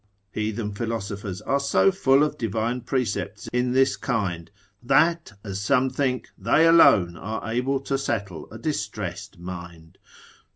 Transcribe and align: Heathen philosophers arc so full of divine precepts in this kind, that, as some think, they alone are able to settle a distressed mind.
Heathen 0.31 0.73
philosophers 0.73 1.43
arc 1.43 1.61
so 1.61 1.91
full 1.91 2.23
of 2.23 2.35
divine 2.35 2.81
precepts 2.81 3.45
in 3.53 3.73
this 3.73 3.95
kind, 3.95 4.49
that, 4.81 5.33
as 5.43 5.61
some 5.61 5.91
think, 5.91 6.29
they 6.35 6.65
alone 6.65 7.15
are 7.15 7.47
able 7.47 7.79
to 7.81 7.99
settle 7.99 8.51
a 8.51 8.57
distressed 8.57 9.37
mind. 9.37 9.99